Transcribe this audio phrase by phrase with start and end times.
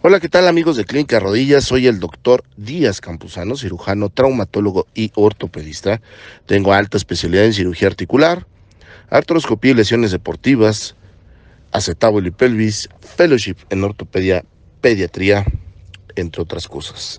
[0.00, 1.64] Hola, ¿qué tal amigos de Clínica Rodillas?
[1.64, 6.00] Soy el doctor Díaz Campuzano, cirujano, traumatólogo y ortopedista.
[6.46, 8.46] Tengo alta especialidad en cirugía articular,
[9.10, 10.94] artroscopía y lesiones deportivas,
[11.72, 14.44] acetábulo y pelvis, fellowship en ortopedia,
[14.80, 15.44] pediatría,
[16.16, 17.18] entre otras cosas.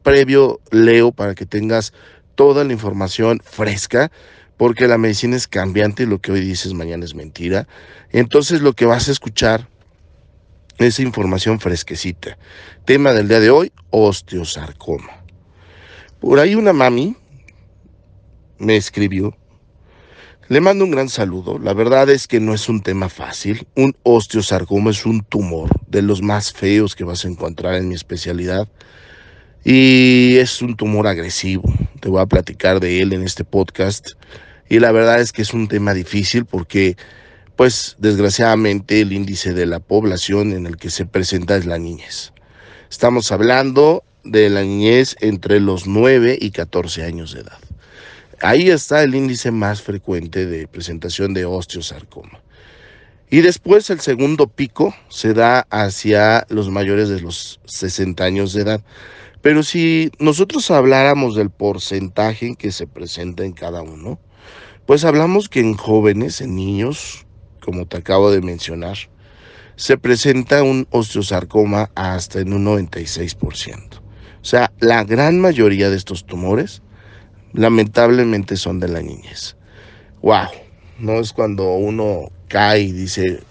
[0.01, 1.93] previo leo para que tengas
[2.35, 4.11] toda la información fresca,
[4.57, 7.67] porque la medicina es cambiante y lo que hoy dices mañana es mentira.
[8.11, 9.67] Entonces lo que vas a escuchar
[10.77, 12.37] es información fresquecita.
[12.85, 15.23] Tema del día de hoy, osteosarcoma.
[16.19, 17.15] Por ahí una mami
[18.57, 19.35] me escribió.
[20.49, 21.57] Le mando un gran saludo.
[21.57, 23.65] La verdad es que no es un tema fácil.
[23.75, 27.95] Un osteosarcoma es un tumor de los más feos que vas a encontrar en mi
[27.95, 28.67] especialidad
[29.63, 31.63] y es un tumor agresivo.
[32.03, 34.09] Te voy a platicar de él en este podcast
[34.68, 36.97] y la verdad es que es un tema difícil porque
[37.56, 42.34] pues desgraciadamente el índice de la población en el que se presenta es la niñez.
[42.91, 47.59] Estamos hablando de la niñez entre los 9 y 14 años de edad.
[48.41, 52.41] Ahí está el índice más frecuente de presentación de osteosarcoma.
[53.30, 58.64] Y después el segundo pico se da hacia los mayores de los 60 años de
[58.64, 58.81] edad.
[59.43, 64.17] Pero si nosotros habláramos del porcentaje en que se presenta en cada uno,
[64.85, 67.25] pues hablamos que en jóvenes, en niños,
[67.61, 68.97] como te acabo de mencionar,
[69.75, 73.97] se presenta un osteosarcoma hasta en un 96%.
[73.97, 76.81] O sea, la gran mayoría de estos tumores
[77.51, 79.57] lamentablemente son de la niñez.
[80.21, 80.51] ¡Wow!
[80.99, 83.43] No es cuando uno cae y dice,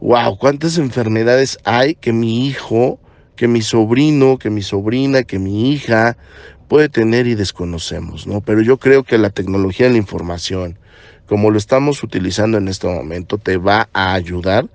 [0.00, 3.00] wow, ¿cuántas enfermedades hay que mi hijo
[3.40, 6.18] que mi sobrino, que mi sobrina, que mi hija
[6.68, 8.42] puede tener y desconocemos, ¿no?
[8.42, 10.78] Pero yo creo que la tecnología de la información,
[11.24, 14.68] como lo estamos utilizando en este momento, te va a ayudar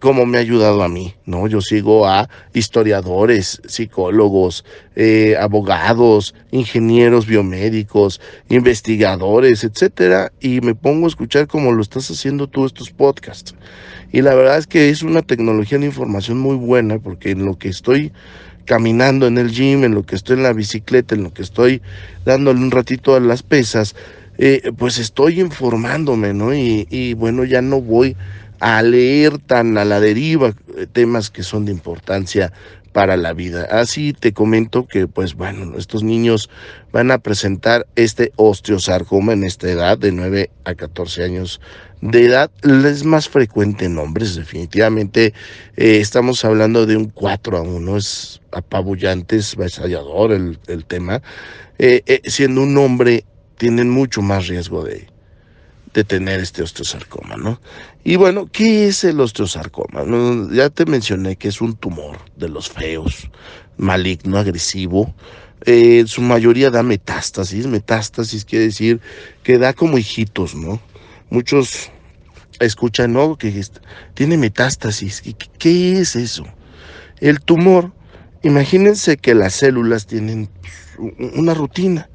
[0.00, 1.46] como me ha ayudado a mí, ¿no?
[1.46, 4.64] Yo sigo a historiadores, psicólogos,
[4.96, 12.48] eh, abogados, ingenieros biomédicos, investigadores, etcétera, y me pongo a escuchar como lo estás haciendo
[12.48, 13.54] tú estos podcasts.
[14.10, 17.58] Y la verdad es que es una tecnología de información muy buena porque en lo
[17.58, 18.12] que estoy
[18.64, 21.82] caminando en el gym, en lo que estoy en la bicicleta, en lo que estoy
[22.24, 23.94] dándole un ratito a las pesas,
[24.38, 26.54] eh, pues estoy informándome, ¿no?
[26.54, 28.16] Y, y bueno, ya no voy
[28.60, 32.52] a leer tan a la deriva eh, temas que son de importancia
[32.92, 33.66] para la vida.
[33.70, 36.50] Así te comento que, pues bueno, estos niños
[36.92, 41.60] van a presentar este osteosarcoma en esta edad de 9 a 14 años
[42.00, 42.50] de edad.
[42.62, 45.32] Es más frecuente en hombres, definitivamente.
[45.76, 51.22] Eh, estamos hablando de un 4 a 1, es apabullante, es vasallador el, tema.
[51.78, 53.24] Eh, siendo un hombre,
[53.56, 55.06] tienen mucho más riesgo de,
[55.92, 57.60] de tener este osteosarcoma, ¿no?
[58.04, 60.04] Y bueno, ¿qué es el osteosarcoma?
[60.52, 63.28] Ya te mencioné que es un tumor de los feos,
[63.76, 65.14] maligno, agresivo.
[65.66, 67.66] Eh, su mayoría da metástasis.
[67.66, 69.00] Metástasis quiere decir
[69.42, 70.80] que da como hijitos, ¿no?
[71.28, 71.90] Muchos
[72.60, 73.36] escuchan, ¿no?
[73.36, 73.62] Que
[74.14, 75.22] tiene metástasis.
[75.58, 76.44] ¿Qué es eso?
[77.18, 77.92] El tumor,
[78.42, 80.48] imagínense que las células tienen
[81.34, 82.08] una rutina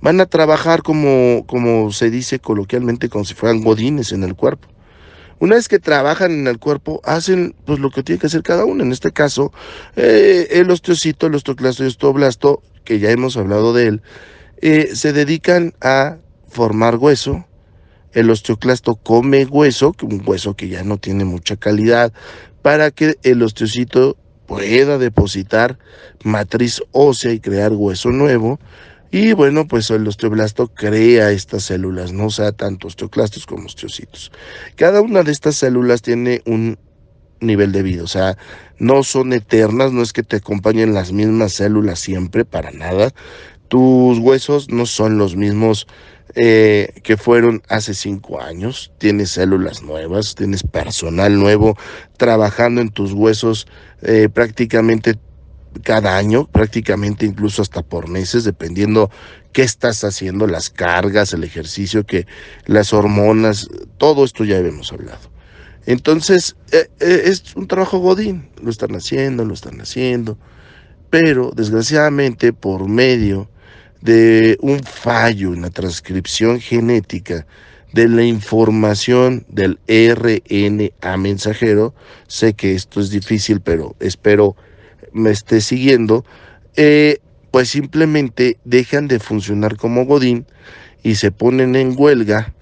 [0.00, 4.68] van a trabajar como, como se dice coloquialmente, como si fueran godines en el cuerpo.
[5.38, 8.64] Una vez que trabajan en el cuerpo, hacen pues lo que tiene que hacer cada
[8.64, 8.82] uno.
[8.82, 9.52] En este caso,
[9.96, 14.02] eh, el osteocito, el osteoclasto y el osteoblasto, que ya hemos hablado de él,
[14.60, 16.18] eh, se dedican a
[16.48, 17.46] formar hueso
[18.12, 22.12] el osteoclasto come hueso, un hueso que ya no tiene mucha calidad,
[22.62, 24.16] para que el osteocito
[24.46, 25.78] pueda depositar
[26.24, 28.58] matriz ósea y crear hueso nuevo.
[29.10, 34.30] Y bueno, pues el osteoblasto crea estas células, no sea tanto osteoclastos como osteocitos.
[34.76, 36.78] Cada una de estas células tiene un
[37.40, 38.36] nivel de vida, o sea,
[38.78, 43.12] no son eternas, no es que te acompañen las mismas células siempre, para nada.
[43.68, 45.88] Tus huesos no son los mismos
[46.36, 48.92] eh, que fueron hace cinco años.
[48.98, 51.76] Tienes células nuevas, tienes personal nuevo
[52.16, 53.66] trabajando en tus huesos
[54.02, 55.16] eh, prácticamente
[55.82, 59.10] cada año, prácticamente incluso hasta por meses, dependiendo
[59.52, 62.26] qué estás haciendo, las cargas, el ejercicio, que
[62.66, 63.68] las hormonas,
[63.98, 65.30] todo esto ya habíamos hablado.
[65.86, 70.38] Entonces, eh, es un trabajo godín, lo están haciendo, lo están haciendo,
[71.08, 73.50] pero desgraciadamente por medio
[74.00, 77.46] de un fallo en la transcripción genética
[77.92, 81.94] de la información del RNA mensajero,
[82.28, 84.56] sé que esto es difícil, pero espero
[85.12, 86.24] me esté siguiendo,
[86.76, 87.18] eh,
[87.50, 90.46] pues simplemente dejan de funcionar como Godín
[91.02, 92.54] y se ponen en huelga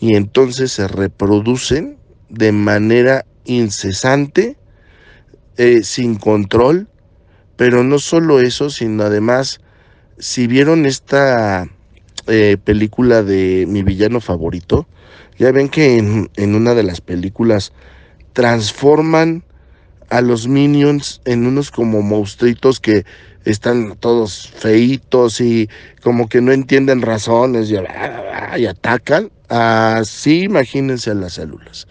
[0.00, 1.98] y entonces se reproducen
[2.28, 4.56] de manera incesante,
[5.56, 6.88] eh, sin control,
[7.56, 9.60] pero no solo eso, sino además
[10.18, 11.68] si vieron esta
[12.26, 14.86] eh, película de mi villano favorito,
[15.38, 17.72] ya ven que en, en, una de las películas
[18.32, 19.44] transforman
[20.10, 23.04] a los minions en unos como monstruitos que
[23.44, 25.68] están todos feitos y
[26.02, 29.30] como que no entienden razones y, atacan.
[29.48, 31.86] Así imagínense a las células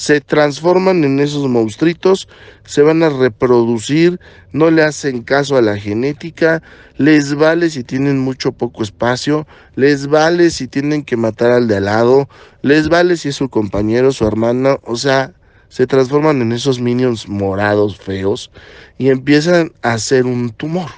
[0.00, 2.26] se transforman en esos monstruitos,
[2.64, 4.18] se van a reproducir,
[4.50, 6.62] no le hacen caso a la genética,
[6.96, 9.46] les vale si tienen mucho poco espacio,
[9.76, 12.30] les vale si tienen que matar al de al lado,
[12.62, 15.34] les vale si es su compañero, su hermano, o sea,
[15.70, 18.50] se transforman en esos minions morados feos
[18.98, 20.90] y empiezan a hacer un tumor.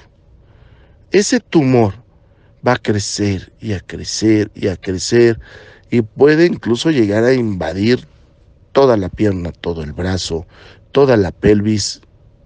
[1.11, 1.93] Ese tumor
[2.67, 5.39] va a crecer y a crecer y a crecer
[5.91, 8.07] y puede incluso llegar a invadir
[8.71, 10.47] toda la pierna, todo el brazo,
[10.91, 12.01] toda la pelvis,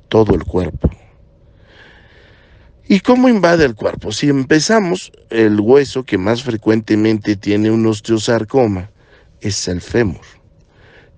[0.10, 0.90] todo el cuerpo.
[2.90, 4.12] ¿Y cómo invade el cuerpo?
[4.12, 8.92] Si empezamos, el hueso que más frecuentemente tiene un osteosarcoma
[9.40, 10.37] es el fémur.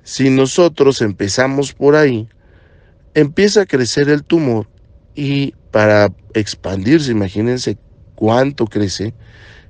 [0.09, 2.27] Si nosotros empezamos por ahí,
[3.13, 4.67] empieza a crecer el tumor
[5.13, 7.77] y para expandirse, imagínense
[8.15, 9.13] cuánto crece,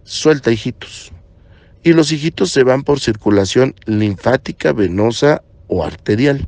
[0.06, 1.12] suelta hijitos
[1.84, 6.48] y los hijitos se van por circulación linfática, venosa o arterial,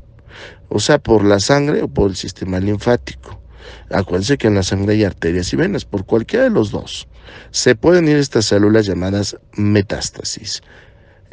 [0.70, 3.42] o sea, por la sangre o por el sistema linfático.
[3.90, 7.08] Acuérdense que en la sangre hay arterias y venas, por cualquiera de los dos.
[7.50, 10.62] Se pueden ir estas células llamadas metástasis.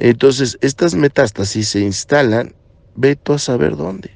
[0.02, 2.56] Entonces, estas metástasis se instalan,
[2.96, 4.12] veto a saber dónde.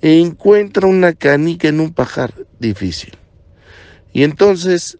[0.00, 3.18] E encuentra una canica en un pajar difícil.
[4.12, 4.98] Y entonces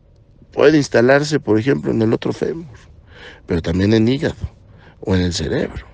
[0.52, 2.66] puede instalarse, por ejemplo, en el otro fémur
[3.48, 4.36] pero también en hígado
[5.00, 5.86] o en el cerebro.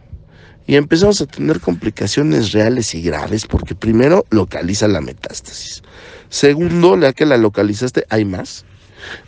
[0.66, 5.82] Y empezamos a tener complicaciones reales y graves porque primero localiza la metástasis.
[6.30, 8.64] Segundo, la que la localizaste, hay más.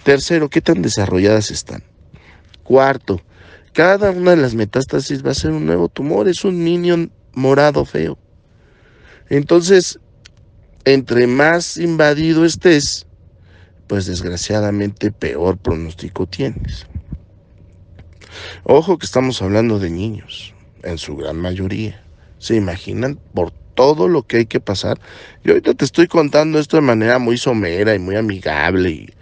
[0.02, 1.84] Tercero, ¿qué tan desarrolladas están?
[2.64, 3.20] Cuarto,
[3.76, 7.84] cada una de las metástasis va a ser un nuevo tumor, es un minion morado
[7.84, 8.16] feo.
[9.28, 10.00] Entonces,
[10.86, 13.06] entre más invadido estés,
[13.86, 16.86] pues desgraciadamente peor pronóstico tienes.
[18.64, 22.02] Ojo que estamos hablando de niños, en su gran mayoría.
[22.38, 24.98] ¿Se imaginan por todo lo que hay que pasar?
[25.44, 29.15] Yo ahorita te estoy contando esto de manera muy somera y muy amigable y,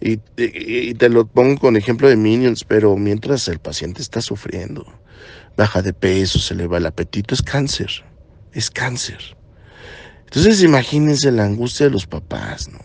[0.00, 4.86] te lo pongo con ejemplo de Minions, pero mientras el paciente está sufriendo,
[5.56, 7.90] baja de peso, se le va el apetito, es cáncer,
[8.52, 9.36] es cáncer.
[10.24, 12.78] Entonces imagínense la angustia de los papás, ¿no?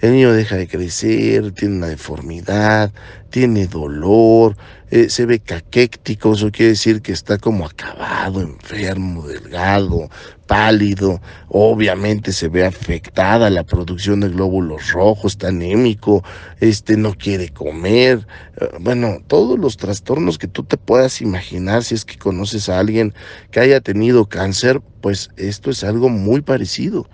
[0.00, 2.92] El niño deja de crecer, tiene una deformidad,
[3.30, 4.56] tiene dolor,
[4.90, 10.10] eh, se ve caquéctico, eso quiere decir que está como acabado, enfermo, delgado,
[10.52, 11.18] pálido,
[11.48, 16.22] obviamente se ve afectada la producción de glóbulos rojos, está anémico,
[16.60, 18.26] este no quiere comer,
[18.60, 22.80] eh, bueno, todos los trastornos que tú te puedas imaginar si es que conoces a
[22.80, 23.14] alguien
[23.50, 27.08] que haya tenido cáncer, pues esto es algo muy parecido,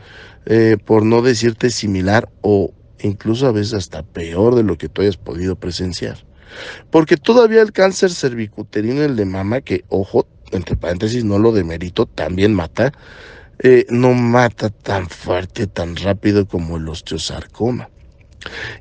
[0.46, 5.02] eh, por no decirte similar o incluso a veces hasta peor de lo que tú
[5.02, 6.26] hayas podido presenciar.
[6.90, 12.06] Porque todavía el cáncer cervicuterino, el de mama, que ojo, entre paréntesis, no lo demerito,
[12.06, 12.92] también mata,
[13.60, 17.90] eh, no mata tan fuerte, tan rápido como el osteosarcoma.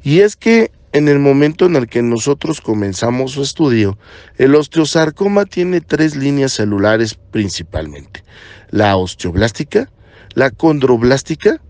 [0.04, 3.98] Y es que en el momento en el que nosotros comenzamos su estudio,
[4.38, 8.24] el osteosarcoma tiene tres líneas celulares principalmente.
[8.70, 9.90] La osteoblástica,
[10.34, 11.62] la condroblástica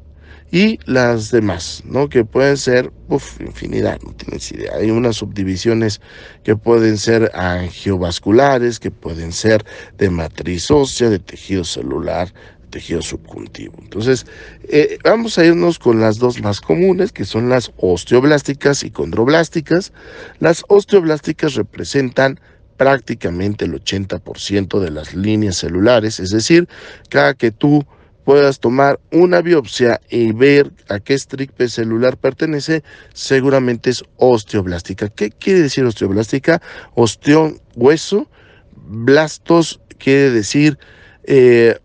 [0.51, 2.07] y las demás, ¿no?
[2.07, 4.75] Que pueden ser, uf, infinidad, no tienes idea.
[4.75, 5.99] Hay unas subdivisiones
[6.43, 9.65] que pueden ser angiovasculares, que pueden ser
[9.97, 12.33] de matriz ósea, de tejido celular,
[12.69, 13.75] tejido subjuntivo.
[13.81, 14.25] Entonces,
[14.69, 19.91] eh, vamos a irnos con las dos más comunes, que son las osteoblásticas y condroblásticas.
[20.39, 22.39] Las osteoblásticas representan
[22.77, 26.69] prácticamente el 80% de las líneas celulares, es decir,
[27.09, 27.85] cada que tú
[28.27, 35.07] puedas tomar una biopsia y ver a qué estripe celular pertenece, seguramente es osteoblástica.
[35.07, 36.61] ¿Qué quiere decir osteoblástica?
[36.93, 38.29] Osteón, hueso,
[38.75, 40.77] blastos quiere decir
[41.23, 41.79] eh,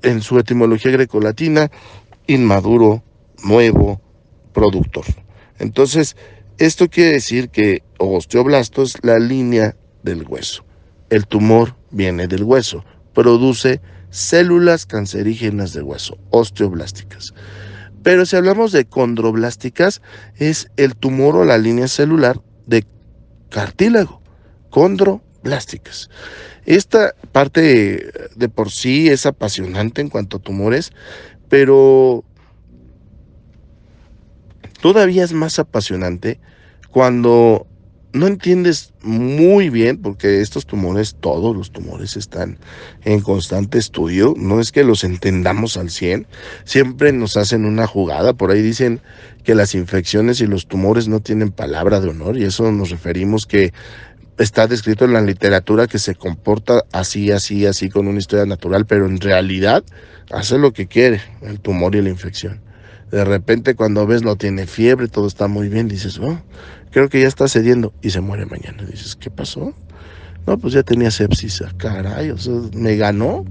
[0.00, 1.70] en su etimología grecolatina,
[2.26, 3.04] inmaduro,
[3.44, 4.00] nuevo,
[4.54, 5.04] productor.
[5.58, 6.16] Entonces,
[6.56, 10.64] esto quiere decir que osteoblasto es la línea del hueso.
[11.10, 13.82] El tumor viene del hueso, produce
[14.14, 17.34] células cancerígenas del hueso, osteoblásticas.
[18.04, 20.00] Pero si hablamos de condroblásticas,
[20.36, 22.86] es el tumor o la línea celular de
[23.50, 24.22] cartílago,
[24.70, 26.10] condroblásticas.
[26.64, 30.92] Esta parte de por sí es apasionante en cuanto a tumores,
[31.48, 32.24] pero
[34.80, 36.38] todavía es más apasionante
[36.90, 37.66] cuando
[38.14, 42.58] no entiendes muy bien, porque estos tumores, todos los tumores están
[43.04, 46.26] en constante estudio, no es que los entendamos al 100,
[46.64, 49.00] siempre nos hacen una jugada, por ahí dicen
[49.42, 53.46] que las infecciones y los tumores no tienen palabra de honor, y eso nos referimos
[53.46, 53.72] que
[54.38, 58.86] está descrito en la literatura que se comporta así, así, así con una historia natural,
[58.86, 59.82] pero en realidad
[60.30, 62.60] hace lo que quiere, el tumor y la infección.
[63.14, 66.36] De repente cuando ves no tiene fiebre, todo está muy bien, dices, oh,
[66.90, 68.82] creo que ya está cediendo y se muere mañana.
[68.82, 69.72] Dices, ¿qué pasó?
[70.48, 73.44] No, pues ya tenía sepsis, ah, caray, o sea, me ganó.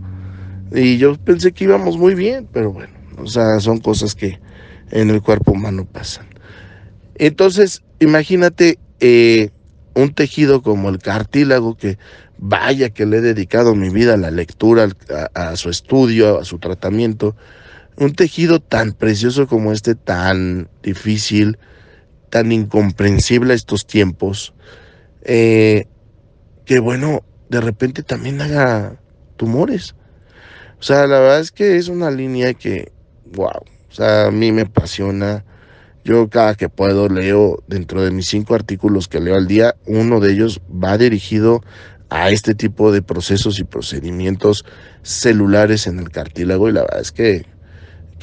[0.73, 4.37] Y yo pensé que íbamos muy bien, pero bueno, o sea, son cosas que
[4.91, 6.25] en el cuerpo humano pasan.
[7.15, 9.49] Entonces, imagínate, eh,
[9.93, 11.97] un tejido como el cartílago, que
[12.37, 14.89] vaya que le he dedicado mi vida a la lectura,
[15.35, 17.37] a, su estudio, a su tratamiento,
[17.97, 21.57] un tejido tan precioso como este, tan difícil,
[22.29, 24.53] tan incomprensible a estos tiempos,
[25.23, 25.85] eh,
[26.65, 28.99] que bueno, de repente también haga
[29.35, 29.95] tumores.
[30.79, 32.91] O sea, la verdad es que es una línea que,
[33.33, 35.45] wow, o sea, a mí me apasiona
[36.03, 40.19] yo cada que puedo leo dentro de mis cinco artículos que leo al día, uno
[40.19, 41.61] de ellos va dirigido
[42.09, 44.65] a este tipo de procesos y procedimientos
[45.01, 47.45] celulares en el cartílago y la verdad es que,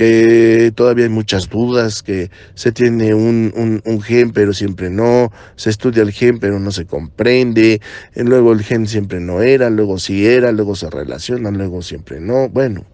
[0.01, 6.03] que todavía hay muchas dudas, que se tiene un, gen pero siempre no, se estudia
[6.03, 7.83] el gen pero no se comprende,
[8.15, 12.49] luego el gen siempre no era, luego sí era, luego se relaciona, luego siempre no,
[12.49, 12.87] bueno,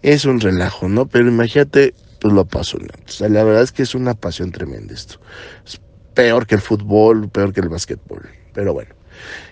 [0.00, 1.06] es un relajo, ¿no?
[1.06, 3.28] Pero imagínate pues lo apasionante.
[3.28, 5.20] La verdad es que es una pasión tremenda esto.
[5.66, 5.78] Es
[6.14, 8.26] peor que el fútbol, peor que el básquetbol.
[8.54, 8.94] Pero bueno,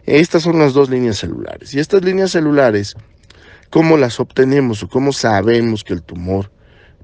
[0.07, 1.75] estas son las dos líneas celulares.
[1.75, 2.95] Y estas líneas celulares,
[3.69, 6.56] ¿cómo las obtenemos o cómo sabemos que el tumor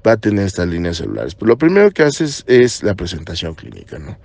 [0.05, 1.35] va a tener estas líneas celulares?
[1.35, 4.17] Pues lo primero que haces es la presentación clínica, ¿no?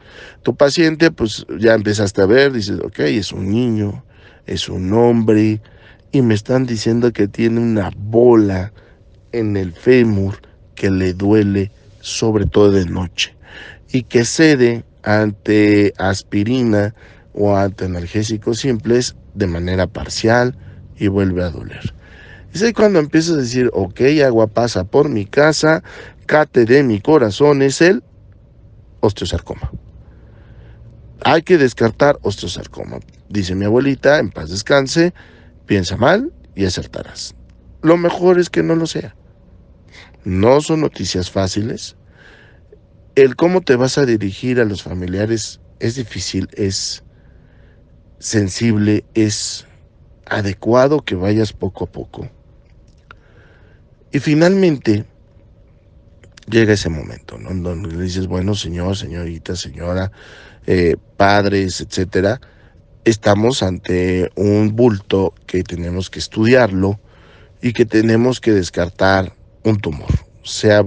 [0.43, 4.05] Tu paciente, pues ya empezaste a ver, dices, ok, es un niño,
[4.47, 5.61] es un hombre,
[6.13, 8.73] y me están diciendo que tiene una bola
[9.33, 10.41] en el fémur
[10.75, 11.71] que le duele
[12.01, 13.35] sobre todo de noche
[13.93, 16.95] y que cede ante aspirina
[17.35, 20.57] o ante analgésicos simples de manera parcial
[20.99, 21.95] y vuelve a doler.
[22.53, 25.83] Es ahí cuando empiezas a decir, ok, agua pasa por mi casa,
[26.27, 28.03] cate de mi corazón es el
[29.01, 29.71] osteosarcoma.
[31.25, 33.01] Hay que descartar osteosarcoma.
[33.29, 35.13] Dice mi abuelita, en paz descanse,
[35.67, 37.35] piensa mal y acertarás.
[37.83, 39.15] Lo mejor es que no lo sea.
[40.25, 41.97] No son noticias fáciles.
[43.15, 47.03] El cómo te vas a dirigir a los familiares es difícil, es
[48.19, 49.67] sensible, es
[50.27, 52.29] adecuado que vayas poco a poco.
[54.11, 55.05] Y finalmente
[56.49, 57.51] llega ese momento, ¿no?
[57.55, 60.11] Donde le dices, bueno, señor, señorita, señora,
[60.67, 62.41] eh, padres, etcétera,
[63.05, 67.01] estamos ante un bulto que tenemos que estudiarlo
[67.61, 69.35] y que tenemos que descartar
[69.65, 70.11] un tumor,
[70.43, 70.85] sea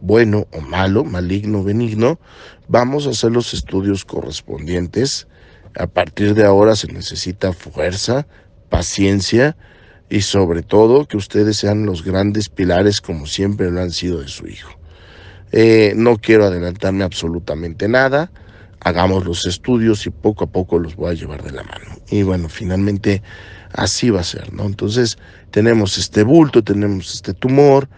[0.00, 2.20] bueno o malo, maligno o benigno,
[2.68, 5.26] vamos a hacer los estudios correspondientes.
[5.76, 8.26] A partir de ahora se necesita fuerza,
[8.68, 9.56] paciencia
[10.10, 14.28] y sobre todo que ustedes sean los grandes pilares como siempre lo han sido de
[14.28, 14.72] su hijo.
[15.52, 18.30] Eh, no quiero adelantarme absolutamente nada.
[18.82, 21.98] hagamos los estudios y poco a poco los voy a llevar de la mano.
[22.10, 23.22] Y bueno, finalmente
[23.72, 24.64] así va a ser, ¿no?
[24.64, 25.18] Entonces
[25.50, 27.88] tenemos este bulto, tenemos este tumor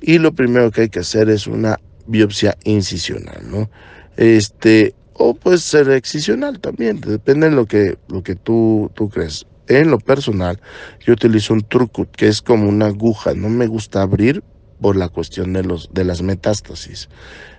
[0.00, 3.70] y lo primero que hay que hacer es una biopsia incisional, ¿no?
[4.16, 9.46] Este, o puede ser excisional también, depende de lo que, lo que tú, tú crees.
[9.70, 10.60] En lo personal,
[10.98, 14.42] yo utilizo un trucut, que es como una aguja, no me gusta abrir
[14.80, 17.08] por la cuestión de, los, de las metástasis.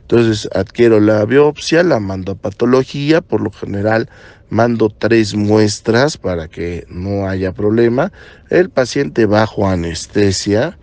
[0.01, 4.09] Entonces adquiero la biopsia, la mando a patología, por lo general
[4.49, 8.11] mando tres muestras para que no haya problema.
[8.49, 10.77] El paciente bajo anestesia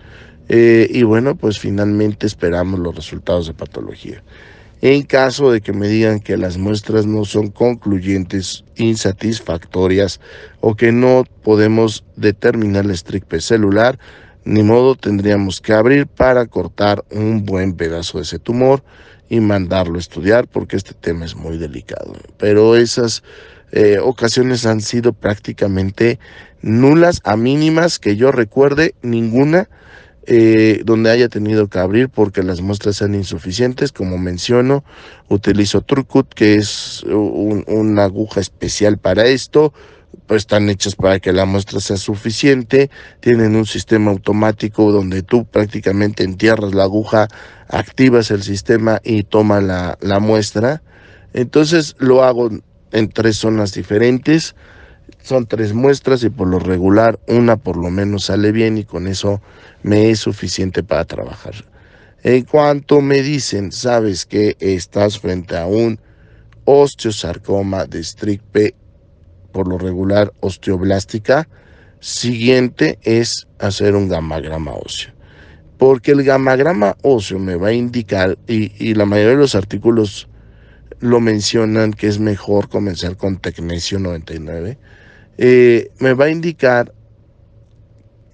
[0.49, 4.23] eh, y bueno, pues finalmente esperamos los resultados de patología.
[4.80, 10.20] En caso de que me digan que las muestras no son concluyentes, insatisfactorias
[10.61, 13.99] o que no podemos determinar la estricpe celular,
[14.44, 18.85] ni modo tendríamos que abrir para cortar un buen pedazo de ese tumor
[19.28, 22.14] y mandarlo a estudiar porque este tema es muy delicado.
[22.38, 23.25] Pero esas
[23.73, 26.20] eh, ocasiones han sido prácticamente
[26.62, 29.68] nulas a mínimas que yo recuerde ninguna
[30.30, 33.92] eh, donde haya tenido que abrir porque las muestras sean insuficientes.
[33.92, 34.85] Como menciono,
[35.28, 39.73] utilizo Trucut, que es una aguja especial para esto.
[40.26, 42.90] Pues están hechas para que la muestra sea suficiente.
[43.20, 47.28] Tienen un sistema automático donde tú prácticamente entierras la aguja,
[47.66, 50.82] activas el sistema y toma la, la muestra.
[51.32, 52.50] Entonces lo hago
[52.92, 54.54] en tres zonas diferentes.
[55.23, 59.07] Son tres muestras y por lo regular una por lo menos sale bien y con
[59.07, 59.41] eso
[59.83, 61.55] me es suficiente para trabajar.
[62.23, 66.01] En cuanto me dicen, sabes que estás frente a un
[66.65, 68.75] osteosarcoma de stricpe,
[69.53, 71.49] por lo regular osteoblástica,
[72.01, 75.13] siguiente es hacer un gamagrama óseo.
[75.79, 80.29] Porque el gamagrama óseo me va a indicar, y, y la mayoría de los artículos
[81.01, 84.79] lo mencionan que es mejor comenzar con Tecnesio 99,
[85.38, 86.92] eh, me va a indicar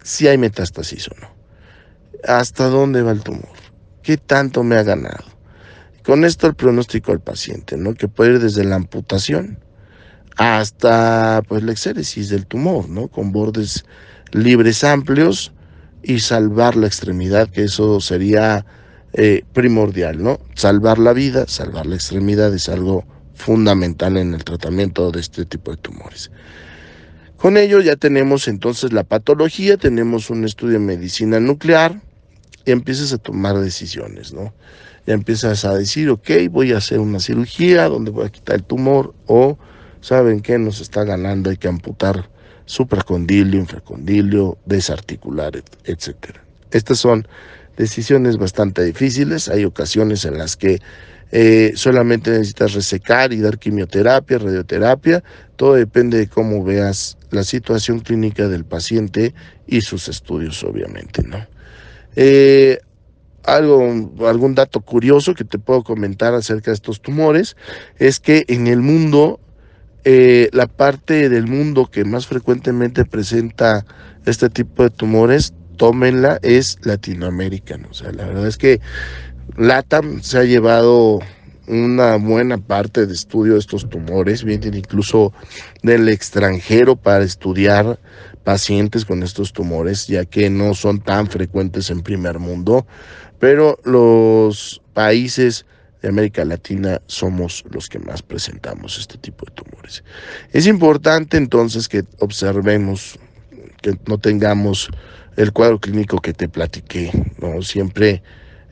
[0.02, 1.28] si hay metástasis o no.
[2.26, 3.48] Hasta dónde va el tumor.
[4.02, 5.24] ¿Qué tanto me ha ganado?
[6.04, 7.94] Con esto el pronóstico al paciente, ¿no?
[7.94, 9.58] Que puede ir desde la amputación
[10.36, 13.08] hasta pues la exéresis del tumor, ¿no?
[13.08, 13.84] Con bordes
[14.32, 15.52] libres amplios
[16.02, 18.66] y salvar la extremidad, que eso sería
[19.12, 20.40] eh, primordial, ¿no?
[20.54, 25.70] Salvar la vida, salvar la extremidad es algo fundamental en el tratamiento de este tipo
[25.70, 26.30] de tumores.
[27.44, 32.00] Con ello ya tenemos entonces la patología, tenemos un estudio de medicina nuclear
[32.64, 34.54] y empiezas a tomar decisiones, ¿no?
[35.06, 38.64] Ya empiezas a decir, ok, voy a hacer una cirugía donde voy a quitar el
[38.64, 39.58] tumor o,
[40.00, 40.58] ¿saben qué?
[40.58, 42.30] Nos está ganando, hay que amputar
[42.64, 46.14] supracondilio, infracondilio, desarticular, etc.
[46.70, 47.28] Estas son
[47.76, 49.50] decisiones bastante difíciles.
[49.50, 50.80] Hay ocasiones en las que
[51.30, 55.22] eh, solamente necesitas resecar y dar quimioterapia, radioterapia.
[55.56, 59.34] Todo depende de cómo veas la situación clínica del paciente
[59.66, 61.46] y sus estudios, obviamente, ¿no?
[62.16, 62.78] Eh,
[63.44, 67.56] algo, algún dato curioso que te puedo comentar acerca de estos tumores
[67.98, 69.40] es que en el mundo,
[70.04, 73.84] eh, la parte del mundo que más frecuentemente presenta
[74.24, 77.88] este tipo de tumores tómenla, es latinoamericano.
[77.90, 78.80] O sea, la verdad es que
[79.56, 81.20] LATAM se ha llevado
[81.66, 85.32] una buena parte de estudio de estos tumores, vienen incluso
[85.82, 87.98] del extranjero para estudiar
[88.44, 92.86] pacientes con estos tumores, ya que no son tan frecuentes en primer mundo,
[93.38, 95.66] pero los países
[96.02, 100.04] de América Latina somos los que más presentamos este tipo de tumores.
[100.52, 103.18] Es importante entonces que observemos,
[103.80, 104.90] que no tengamos
[105.36, 107.62] el cuadro clínico que te platiqué, ¿no?
[107.62, 108.22] Siempre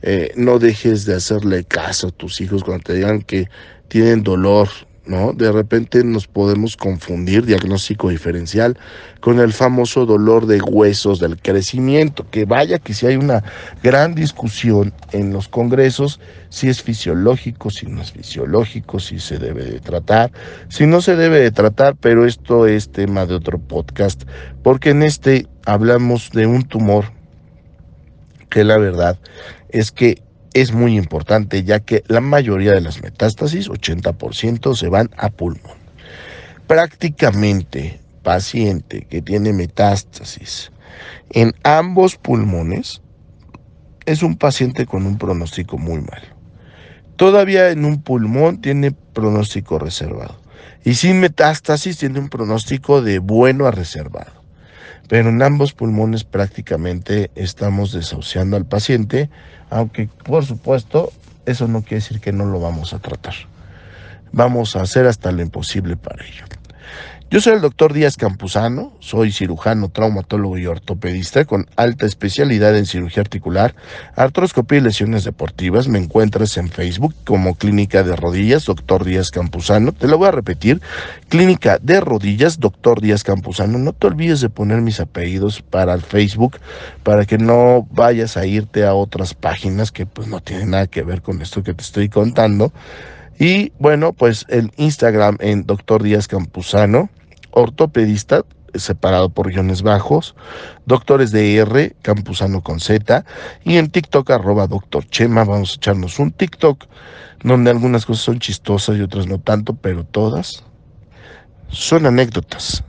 [0.05, 3.47] eh, no dejes de hacerle caso a tus hijos cuando te digan que
[3.87, 4.67] tienen dolor,
[5.05, 5.31] ¿no?
[5.31, 8.77] De repente nos podemos confundir diagnóstico diferencial
[9.21, 13.45] con el famoso dolor de huesos del crecimiento, que vaya que si hay una
[13.81, 19.63] gran discusión en los congresos si es fisiológico, si no es fisiológico, si se debe
[19.63, 20.33] de tratar,
[20.67, 24.23] si no se debe de tratar, pero esto es tema de otro podcast,
[24.63, 27.05] porque en este hablamos de un tumor
[28.53, 29.17] que la verdad
[29.69, 30.21] es que
[30.53, 35.79] es muy importante ya que la mayoría de las metástasis, 80%, se van a pulmón.
[36.67, 40.71] Prácticamente paciente que tiene metástasis
[41.31, 43.01] en ambos pulmones
[44.05, 46.27] es un paciente con un pronóstico muy malo.
[47.15, 50.39] Todavía en un pulmón tiene pronóstico reservado
[50.83, 54.42] y sin metástasis tiene un pronóstico de bueno a reservado
[55.07, 59.29] pero en ambos pulmones prácticamente estamos desahuciando al paciente,
[59.69, 61.11] aunque por supuesto
[61.45, 63.33] eso no quiere decir que no lo vamos a tratar.
[64.31, 66.45] vamos a hacer hasta lo imposible para ello.
[67.33, 72.85] Yo soy el doctor Díaz Campuzano, soy cirujano, traumatólogo y ortopedista con alta especialidad en
[72.85, 73.73] cirugía articular,
[74.15, 75.87] artroscopía y lesiones deportivas.
[75.87, 79.93] Me encuentras en Facebook como Clínica de Rodillas, doctor Díaz Campuzano.
[79.93, 80.79] Te lo voy a repetir,
[81.27, 83.79] Clínica de Rodillas, doctor Díaz Campuzano.
[83.79, 86.59] No te olvides de poner mis apellidos para el Facebook,
[87.01, 91.01] para que no vayas a irte a otras páginas que pues no tienen nada que
[91.01, 92.71] ver con esto que te estoy contando.
[93.39, 97.09] Y bueno, pues el Instagram en doctor Díaz Campuzano
[97.53, 98.43] ortopedista,
[98.75, 100.35] separado por guiones bajos,
[100.85, 103.23] doctores de R, Campusano con Z,
[103.63, 106.85] y en TikTok arroba doctor Chema, vamos a echarnos un TikTok
[107.43, 110.63] donde algunas cosas son chistosas y otras no tanto, pero todas
[111.69, 112.83] son anécdotas.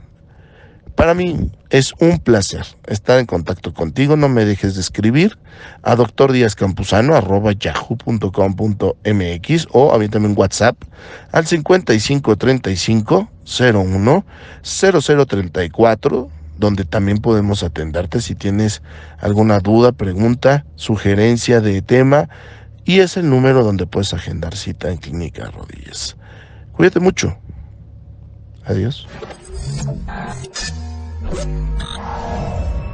[0.95, 4.15] Para mí es un placer estar en contacto contigo.
[4.15, 5.37] No me dejes de escribir
[5.83, 7.13] a doctor Campuzano
[7.51, 8.37] yahoo.com.mx
[9.71, 10.77] o a mí también WhatsApp
[11.33, 14.25] al 5535 01
[14.63, 18.81] 0034 donde también podemos atenderte si tienes
[19.19, 22.29] alguna duda, pregunta, sugerencia de tema
[22.85, 26.15] y es el número donde puedes agendar cita en Clínica Rodillas.
[26.71, 27.37] Cuídate mucho.
[28.65, 29.07] Adiós.
[29.57, 31.49] Thank
[32.79, 32.84] you.